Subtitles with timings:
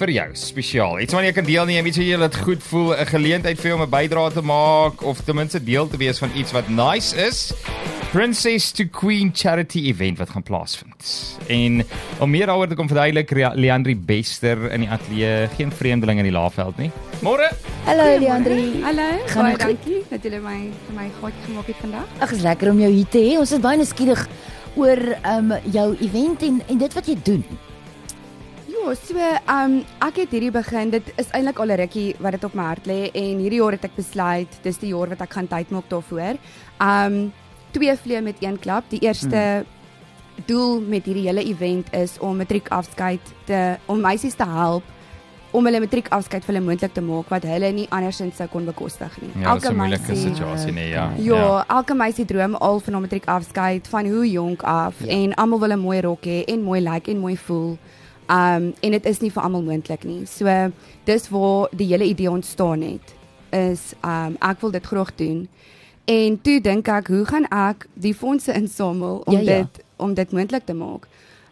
[0.00, 1.00] vir jou spesiaal.
[1.04, 3.76] Iets wat jy kan deelneem, iets wat jy laat goed voel, 'n geleentheid vir jou
[3.78, 7.16] om 'n bydrae te maak of ten minste deel te wees van iets wat nice
[7.16, 7.52] is.
[8.10, 11.38] Princess to Queen charity event wat gaan plaasvind.
[11.46, 11.84] En
[12.18, 16.32] om meer daaroor te kom verduidelik Leandri Bester in die ateljee, geen vreemdeling in die
[16.32, 16.90] Laagveld nie.
[17.22, 17.50] Môre.
[17.84, 18.82] Hallo Leandri.
[18.82, 19.08] Hallo.
[19.26, 22.06] Gaan Baie dankie dat julle my vir my gaatjie gemaak het vandag.
[22.18, 23.38] Ag, is lekker om jou hier te hê.
[23.38, 24.26] Ons is baie nuuskierig
[24.74, 27.44] oor ehm um, jou event en en dit wat jy doen.
[28.80, 30.90] Ja, so ehm um, ek het hierdie begin.
[30.90, 33.72] Dit is eintlik al 'n rukkie wat dit op my hart lê en hierdie jaar
[33.72, 36.38] het ek besluit dis die jaar wat ek gaan tyd maak daarvoor.
[36.80, 37.32] Ehm um,
[37.72, 38.84] twee vleie met een klap.
[38.88, 40.46] Die eerste hmm.
[40.46, 44.82] doel met hierdie hele event is om matriekafskeid te om meisies te help
[45.50, 49.20] om hulle matriekafskeid vir hulle moontlik te maak wat hulle nie andersins sou kon bekostig
[49.20, 49.30] nie.
[49.42, 51.10] Ja, 'n moeilike situasie nee, ja.
[51.18, 55.06] Ja, ja, elke meisie droom al van 'n matriekafskeid van hoe jonk af ja.
[55.06, 57.78] en almal wil 'n mooi rok hê en mooi lyk like, en mooi voel.
[58.30, 60.26] Um en dit is nie vir almal moontlik nie.
[60.26, 60.46] So
[61.04, 63.14] dis waar die hele idee ontstaan het.
[63.50, 65.48] Is um ek wil dit graag doen.
[66.04, 69.46] En toe dink ek, hoe gaan ek die fondse insamel om Ja, ja.
[69.62, 71.08] dit om dit moontlik te maak?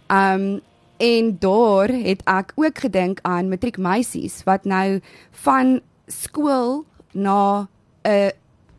[0.08, 0.60] Um
[0.98, 5.00] en daar het ek ook gedink aan matriekmeisies wat nou
[5.44, 7.68] van skool na
[8.04, 8.30] 'n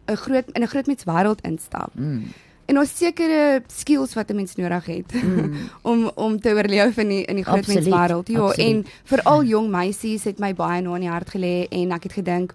[0.08, 1.92] 'n groot in 'n groot menswêreld instap.
[1.96, 2.24] Mm.
[2.70, 5.54] En ons sekere skills wat 'n mens nodig het Mm.
[5.92, 8.28] om om te oorleef in die in die groot menswêreld.
[8.28, 8.70] Ja, absoluut.
[8.70, 12.14] en veral jong meisies het my baie na in die hart gelê en ek het
[12.14, 12.54] gedink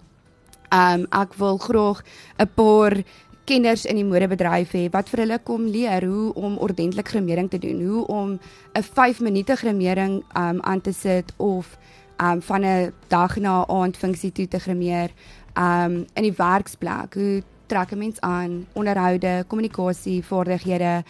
[0.69, 2.03] ehm um, ek wil graag
[2.39, 3.03] 'n paar
[3.45, 7.59] kenners in die modebedryf hê wat vir hulle kom leer hoe om ordentlik grimering te
[7.61, 8.39] doen, hoe om
[8.73, 11.77] 'n 5 minute grimering um aan te sit of
[12.17, 15.09] um van 'n dag na aand funksie toe te grimeer
[15.57, 17.13] um in die werksplek.
[17.13, 18.65] Hoe trek 'n mens aan?
[18.73, 21.03] Onderhoude, kommunikasie, vaardighede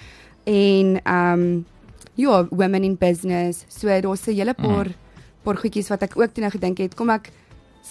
[0.44, 1.66] en um
[2.16, 3.66] ja, women in business.
[3.68, 4.88] So daar's 'n hele paar
[5.44, 7.32] paar goedjies wat ek ook toe nou gedink het, kom ek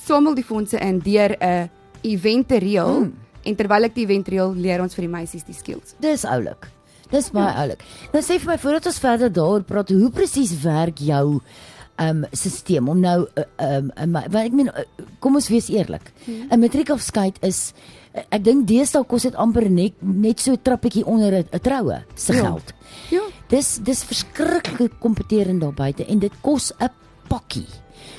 [0.07, 1.71] samel die fondse in deur 'n
[2.03, 3.13] event te reël Mm.
[3.43, 5.95] en terwyl ek die event reël, leer ons vir die meisies die skills.
[6.01, 6.69] Dis oulik.
[7.11, 7.61] Dis baie ja.
[7.63, 7.83] oulik.
[8.13, 11.41] Nou sê vir my voordat ons verder daaroor praat, hoe presies werk jou
[11.97, 13.29] um stelsel om nou
[13.59, 14.83] um um, want ek meen uh,
[15.21, 16.11] kom ons wees eerlik.
[16.27, 16.61] 'n Hmm.
[16.61, 17.73] Matriekafskeid is
[18.15, 22.33] ek dink deesdae kos dit amper net net so 'n trappietjie onder 'n troue se
[22.33, 22.43] Ja.
[22.45, 22.73] geld.
[23.11, 23.21] Ja.
[23.49, 26.89] Dis dis verskriklik kompeterend daar buite en dit kos 'n
[27.29, 27.67] pakkie.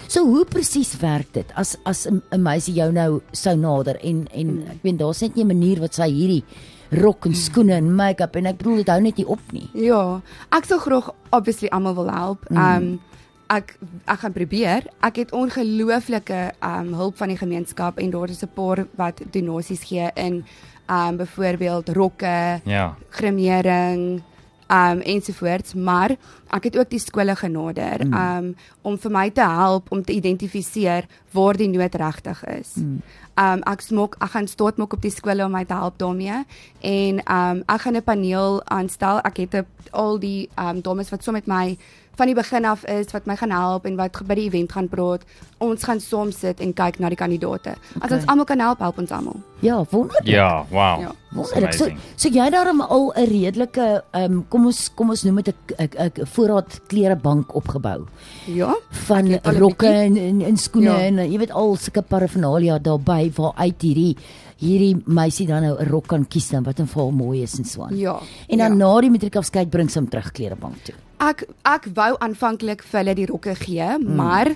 [0.07, 4.47] So hoe presies werk dit as as 'n meisie jou nou sou nader en en
[4.47, 4.67] Hmm.
[4.69, 6.43] ek weet daar's net nie 'n manier wat sy hierdie
[6.91, 9.69] rok en skoene en make-up en ek bedoel dit hou net nie op nie.
[9.73, 12.45] Ja, ek sal graag obviously almal wil help.
[12.51, 12.99] Ehm um,
[13.47, 14.83] ek ek gaan probeer.
[15.01, 19.21] Ek het ongelooflike ehm um, hulp van die gemeenskap en daar is 'n paar wat
[19.31, 20.45] donasies gee in
[20.87, 22.95] ehm um, byvoorbeeld rokke, Ja.
[23.09, 24.21] grimering
[24.67, 26.15] um ensovoorts maar
[26.49, 28.13] ek het ook die skole genader Mm.
[28.13, 32.73] um om vir my te help om te identifiseer waar die nood regtig is.
[32.75, 33.01] Mm.
[33.37, 36.45] Um ek smok ek gaan staat maak op die skole om my te help daarmee
[36.81, 39.19] en um ek gaan 'n paneel aanstel.
[39.23, 41.77] Ek het 'n- al die um dames wat saam met my
[42.15, 44.87] van die begin af is wat my gaan help en wat by die event gaan
[44.87, 45.21] praat.
[45.57, 47.75] Ons gaan saam sit en kyk na die kandidaate.
[47.99, 48.17] As Okay.
[48.17, 49.35] ons almal kan help, help ons almal.
[49.61, 50.25] Ja, wonderlik.
[50.27, 50.99] Ja, wow.
[51.01, 51.11] Ja.
[51.35, 51.73] Wonderlik.
[51.73, 56.25] So, so jy daarom al 'n redelike um, kom ons kom ons noem dit 'n
[56.25, 58.05] voorraad klerebank opgebou
[58.45, 58.75] Ja.
[58.89, 60.99] van rokke en en, en skoene Ja.
[60.99, 64.17] en jy weet al sulke paraphernalia daarbey waar uit hierdie
[64.61, 67.57] hierdie meisie dan nou 'n rok kan kies dan wat en vir haar mooi is
[67.57, 67.97] en so aan.
[67.97, 68.19] Ja.
[68.47, 68.85] En dan ja.
[68.85, 70.95] na die matriekafskeid bring sy hom terug klerebank toe.
[71.19, 74.15] Ek ek wou aanvanklik vir hulle die rokke gee, mm.
[74.15, 74.47] maar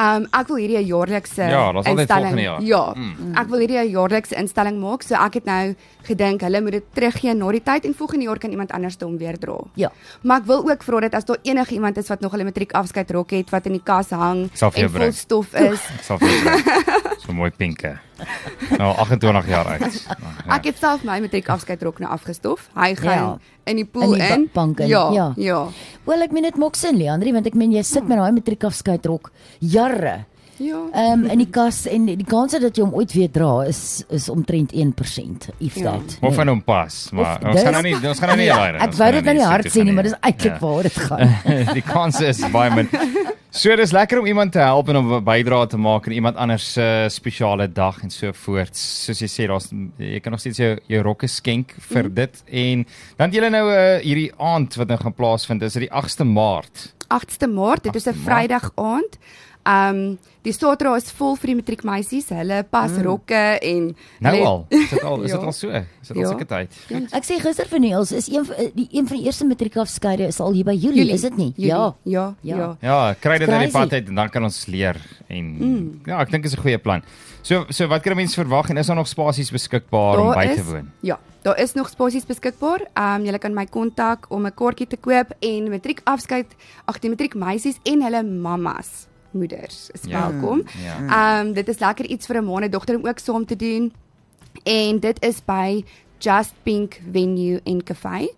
[0.00, 2.62] um ek wil hierdie 'n jaarlikse Ja, instelling- volgende jaar.
[2.62, 2.94] Ja.
[2.94, 3.34] Mm.
[3.36, 6.84] Ek wil hierdie 'n jaarlikse instelling maak, so ek het nou gedink hulle moet dit
[6.94, 9.58] teruggee na die tyd en volgende jaar kan iemand anders dit hom weer dra.
[9.74, 9.90] Ja.
[10.22, 12.72] Maar ek wil ook vra dat as daar enige iemand is wat nog hulle matriek
[12.72, 15.80] afskeid rok het wat in die kas hang en vol stof is.
[16.02, 17.18] Sal vir jou bring.
[17.20, 18.09] So mooi pinke.
[18.78, 19.94] Nou 28 jaar oud.
[20.50, 20.56] Ja.
[20.56, 22.68] Ek het self my matriek afskeid rok nou afgestof.
[22.74, 23.38] Hy gaan Ja.
[23.70, 24.48] in die pool In die in.
[24.52, 25.10] bank in, Ja.
[25.12, 25.32] ja.
[25.36, 25.66] Ja.
[26.04, 29.06] Wel ek meen dit maak sin Leandri want ek meen jy sit met daai matriekafskeid
[29.06, 30.24] rok jare.
[30.60, 30.80] Ja.
[30.92, 34.02] Ehm um, in die kas en die kans dat jy hom ooit weer dra is
[34.12, 35.94] is omtrent 1% if Ja.
[35.96, 36.18] that.
[36.20, 38.56] Of van hom pas, maar Of ons gaan nou nie ons gaan nou nie Ja,
[38.56, 38.78] daai ry.
[38.84, 40.58] Ek wou dit nou nie hard sê nie, maar dis eintlik Ja.
[40.60, 41.72] waar dit gaan.
[41.72, 42.88] die kans is baie min.
[43.50, 46.36] So dis lekker om iemand te help en om 'n bydrae te maak aan iemand
[46.36, 48.76] anders se uh, spesiale dag en so voort.
[48.76, 52.14] Soos jy sê, daar's jy kan nog steeds jou jou rokke skenk vir mm.
[52.14, 52.86] dit en
[53.16, 55.60] dan het julle nou uh, hierdie aand wat nou gaan plaasvind.
[55.60, 56.94] Dis dit die 8ste Maart.
[57.08, 59.18] 8ste Maart, dit is 'n 8ste Maart.
[59.62, 59.96] Aand.
[59.96, 62.30] Um die Stotra is vol vir die matriekmeisies.
[62.32, 63.02] Hulle pas mm.
[63.04, 64.66] rokke en Nou let- al.
[64.70, 65.46] Is dit al is dit Ja.
[65.46, 65.68] al so?
[65.68, 66.28] Is dit al Ja.
[66.28, 66.68] seker tyd?
[67.12, 70.40] Ek sê gister vir Niels is een van die een van die eerste matriekafskeide is
[70.40, 71.52] al hier by Julie, Julie, is dit nie?
[71.56, 71.68] Julie.
[71.68, 71.94] Ja.
[72.04, 72.56] Ja, Ja.
[72.56, 72.76] ja.
[72.80, 74.96] Ja, kry dit uit die pad uit en dan kan ons leer
[75.28, 77.02] en ja, ek dink is 'n goeie plan.
[77.42, 80.54] So so wat kan 'n mens verwag en is daar nog spasies beskikbaar om by
[80.56, 80.90] te woon?
[81.02, 82.80] Ja, daar is nog spasies beskikbaar.
[82.96, 86.46] Ehm um, julle kan my kontak om 'n kaartjie te koop en matriekafskeid,
[86.86, 90.30] ag die matriekmeisies en hulle mammas, moeders is Ja.
[90.30, 90.62] welkom.
[90.82, 90.96] Ja.
[91.38, 93.44] Ehm um, dit is lekker iets vir 'n ma en 'n dogter om ook saam
[93.46, 93.92] te doen.
[94.64, 95.84] En dit is by
[96.18, 98.32] Just Pink Venue en Cafe.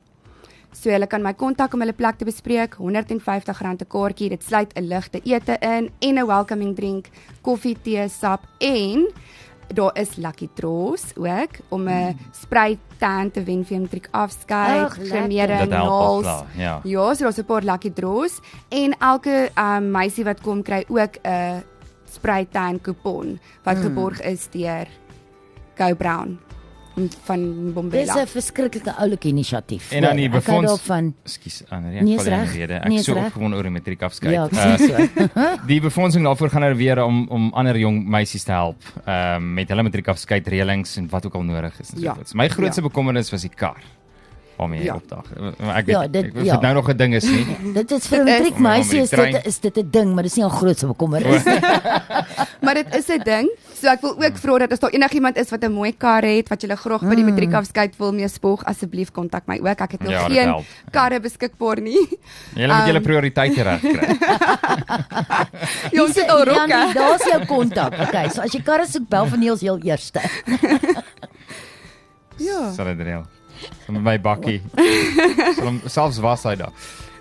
[0.72, 2.74] So hulle kan my kontak om hulle plek te bespreek.
[2.78, 4.28] R150 'n kaartjie.
[4.28, 7.08] Dit sluit 'n ligte ete in en 'n welcoming drink,
[7.40, 9.06] koffie, tee, sap en
[9.74, 14.90] daar is lucky draws ook om 'n spray tan te wen vir 'n matriek afskeid,
[15.88, 16.42] al naels.
[16.56, 16.80] ja.
[16.84, 21.16] Ja, so daar's 'n paar lucky draws en elke um, meisie wat kom kry ook
[21.24, 21.62] 'n
[22.10, 23.82] spray tan kupon wat Hmm.
[23.82, 24.86] geborg is deur
[25.74, 26.38] Go Brown
[27.24, 28.14] van Dis Bombela.
[28.22, 29.90] 'n verskriklike oulike inisiatief.
[29.92, 31.18] En dan die Ek hou befonds-.
[31.24, 32.74] Ekskuus, Annelie, Nee, ek is val in die rede.
[32.74, 34.32] Ek Nee, so opgewonde oor die matriek afskeid.
[34.32, 35.26] Ja, Uh, so.
[35.66, 39.68] Die befondsing daarvoor gaan nou weer om om ander jong meisies te help um, met
[39.68, 42.14] hulle matriekafskeid reëlings en wat ook al nodig is en so Ja.
[42.14, 42.34] voort.
[42.34, 42.86] My grootste Ja.
[42.88, 43.76] bekommernis was die kar
[44.58, 44.94] waarmee jy Ja.
[44.94, 45.24] opdag.
[45.58, 46.52] Maar Ek weet Ja, ja, dit- ek weet ja.
[46.52, 47.46] dit nou nog 'n ding is nie.
[47.74, 50.22] Dit is vir 'n Dit is- matriekmeisie is die dit is dit 'n ding, maar
[50.22, 51.44] dis nie 'n grootse bekommernis.
[52.60, 53.50] Maar dit is 'n ding.
[53.82, 56.48] So ek wil ook vra dat as daar enigiemand is wat 'n mooi kar het
[56.48, 59.80] wat julle graag by die matriekafskeid wil mee spog, asseblief kontak my ook.
[59.80, 60.64] Ek het nog Ja, geen help.
[60.92, 61.98] karre beskikbaar nie.
[62.60, 64.16] Julle moet julle Um, prioriteite reg kry.
[65.92, 66.92] Ja, ons het al rokke.
[66.94, 67.92] Daar's jou kontak.
[68.06, 70.20] Okay, so as jy karre soek, bel vir Niels heel eerste.
[72.38, 72.72] Ja.
[72.72, 73.26] Sal dit reël.
[73.88, 74.62] Met my bakkie.
[75.56, 76.72] Sal hom selfs was hy daar.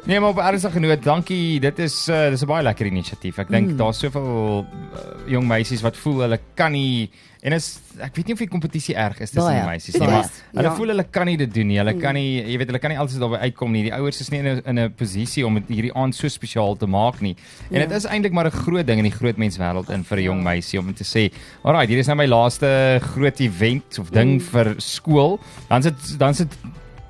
[0.06, 1.59] Nee, maar op ernstige noot, dankie.
[1.62, 3.38] Dit is uh, dis 'n baie lekker inisiatief.
[3.38, 3.77] Ek dink mm.
[3.77, 7.12] daar's soveel uh, jong meisies wat voel hulle kan nie
[7.42, 10.09] en is ek weet nie of die kompetisie erg is tussen die meisies Dit nie,
[10.09, 10.74] maar hulle ja.
[10.77, 11.77] voel hulle kan nie dit doen nie.
[11.77, 13.83] Hulle kan nie, jy weet, hulle kan nie altyd daarby uitkom nie.
[13.83, 16.75] Die ouers is nie in 'n in 'n posisie om dit hierdie aand so spesiaal
[16.77, 17.36] te maak nie.
[17.71, 17.95] En dit Ja.
[17.95, 20.80] is eintlik maar 'n groot ding in die groot menswêreld in vir 'n jong meisie
[20.80, 21.31] om te sê,
[21.63, 24.42] "Alraai, hier is nou my laaste groot event of ding Mm.
[24.42, 25.39] vir skool."
[25.69, 26.50] Dan sit dan sit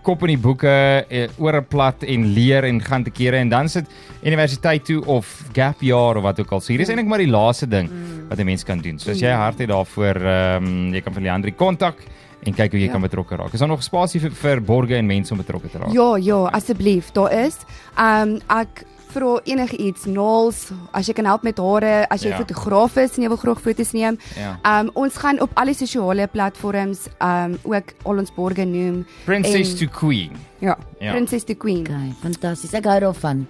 [0.04, 3.50] kop in die boeke eh, oor 'n plat en leer en gaan te kere en
[3.50, 3.86] dan sit
[4.24, 6.60] universiteit toe of gap jaar of wat ook al.
[6.62, 7.90] So hier is eintlik maar die laaste ding
[8.30, 9.00] wat 'n mens kan doen.
[9.00, 11.96] So as jy 'n hart het daarvoor, ehm um, jy kan vir Leandri kontak
[12.44, 12.92] en kyk hoe jy Ja.
[12.92, 13.54] kan betrokke raak.
[13.54, 15.94] Is daar nog spasie vir, vir borge en mense om betrokke te raak?
[15.94, 17.58] Ja, ja, asseblief, daar is.
[17.98, 22.38] Ehm um, ek vra enigiets, nails, as jy kan help met hare, as jy Ja.
[22.38, 24.18] fotograaf is en jy wil graag foto's neem.
[24.38, 24.58] Ja.
[24.64, 28.66] Ehm um, ons gaan op al die sosiale platforms ehm um, ook al ons borge
[28.66, 29.06] noem.
[29.26, 30.32] Princess En- to Queen.
[30.60, 31.12] Ja, Ja.
[31.12, 31.80] Princess to Queen.
[31.88, 32.74] Okay, fantasties.
[32.74, 33.48] Ek hou daarvan.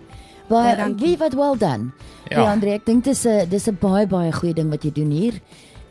[0.47, 1.05] Baie Baie dankie.
[1.07, 1.91] wie wat well done.
[2.29, 2.51] Ja, Ja.
[2.51, 5.33] Andre, ek dink dis 'n dis 'n baie baie goeie ding wat jy doen hier.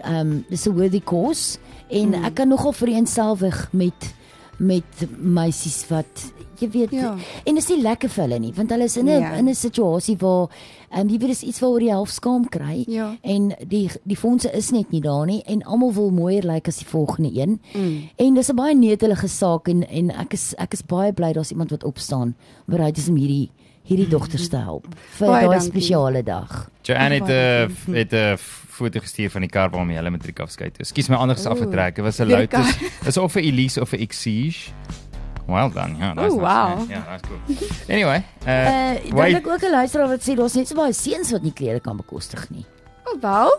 [0.05, 1.59] Ehm um, dis 'n worthy cause
[1.91, 2.25] en Mm.
[2.25, 4.15] ek kan nogal vereenselwig met
[4.59, 4.85] met
[5.19, 7.12] meisies wat jy weet Ja.
[7.45, 9.39] en dit is nie lekker vir hulle nie want hulle is in 'n Nee.
[9.39, 10.49] in 'n situasie waar
[10.91, 13.17] ehm um, jy weet dis iets waaroor jy half skaam kry Ja.
[13.23, 16.77] en die die fondse is net nie daar nie en almal wil mooier lyk as
[16.79, 17.61] die volgende een.
[17.75, 18.09] Mm.
[18.17, 21.51] En dis 'n baie netelige saak en en ek is ek is baie bly daar's
[21.51, 22.35] iemand wat opstaan
[22.67, 23.51] bereid is om hierdie
[23.83, 24.87] hierdie dogters te help
[25.19, 26.71] vir daai spesiale dag.
[26.83, 28.37] Joanne het Baie 'n het 'n
[28.69, 30.79] foto gestuur van die kar waarmee hulle matriek afskeid.
[30.79, 31.95] Ekskuus my anders afgetrek.
[31.97, 32.79] Dit was 'n Lotus.
[33.05, 34.71] Dis of vir Elise of vir Exige.
[35.50, 35.97] Well done.
[35.99, 36.91] Ja, that's Ooh, wow.
[36.91, 37.56] Ja, that's cool.
[37.88, 39.32] Anyway, uh, Uh wait.
[39.35, 41.81] het ek ook 'n luisteraar wat sê daar's net so baie seuns wat nie klere
[41.81, 42.64] kan bekostig nie.
[43.05, 43.50] Oh, wel.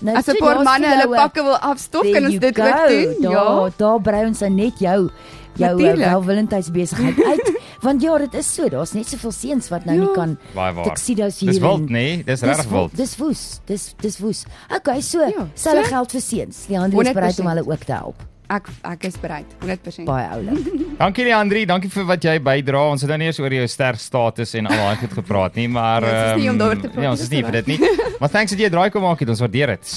[0.00, 2.62] Nou, As 'n paar manne hulle jou, uh, pakke wil afstof, kan ons dit go.
[2.62, 3.22] ook doen.
[3.22, 3.32] Daar
[3.64, 3.70] Ja.
[3.76, 5.10] daar brei ons dan net jou
[5.56, 6.08] jou uh, Natuurlijk.
[6.10, 10.04] welwillendheidsbesigheid uit want ja, dit is so, daar's net soveel seuns wat nou Ja.
[10.04, 10.38] nie kan
[10.84, 12.96] tuxedos hier Dis wild, en- nee, dis regtig wild.
[12.96, 13.60] Dis woes.
[13.64, 14.44] Dis dis woes.
[14.76, 16.66] Okay, so Ja, selfe so- geld vir seuns.
[16.66, 17.48] Die ander is bereid om 100%.
[17.48, 18.16] hulle ook te help.
[18.48, 20.04] Ek ek is bereid, 100%.
[20.06, 20.66] Baie oulik.
[21.00, 22.84] Dankie Leandri, dankie vir wat jy bydra.
[22.92, 26.06] Ons het nou nie eens oor jou sterstatus en al daai goed gepraat nie, maar
[26.06, 27.42] Ja, ons is nie om ehm, daaroor te praat Ja, nie, ons is dis nie
[27.48, 27.78] vir dit nie.
[28.20, 29.28] Maar thanks dat jy draai kom maak het.
[29.28, 29.90] Ons waardeer dit.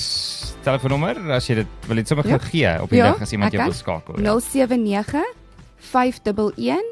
[0.66, 2.38] Telefoonnommer as jy dit wil net sommer Ja.
[2.50, 4.18] gee op die Ja, dag as iemand ek jou wil skakel.
[4.20, 4.34] Ja.
[4.34, 5.24] 079
[5.94, 6.84] 511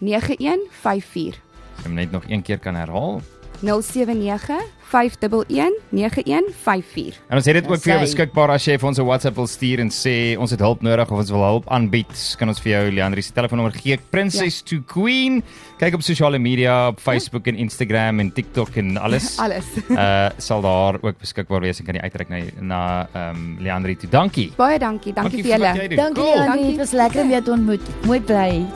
[0.00, 1.40] 9154.
[1.82, 3.18] Jy moet net nog een keer kan herhaal.
[3.64, 4.62] 079
[4.94, 7.20] 511 9154.
[7.28, 9.48] En ons het dit ook vir jou beskikbaar as jy vir ons 'n WhatsApp wil
[9.50, 12.72] stuur en sê ons het hulp nodig of ons wil hulp aanbied, kan ons vir
[12.72, 13.98] jou Leandri se telefoonnommer gee.
[14.10, 14.66] Princess ja.
[14.68, 15.42] to Queen.
[15.78, 19.38] Kyk op sosiale media op Facebook en Instagram en TikTok en alles.
[19.44, 19.66] Alles.
[19.90, 23.96] uh sal daar ook beskikbaar wees en kan jy uitreik na na ehm um, Leandri
[23.96, 24.10] toe.
[24.10, 24.52] Dankie.
[24.56, 25.12] Baie dankie.
[25.12, 25.96] Dankie vir wat julle.
[25.96, 26.38] Dankie Cool.
[26.38, 26.68] Andri, Dankie.
[26.68, 28.04] dit was lekker om jou te ontmoet.
[28.06, 28.66] Mooi bly.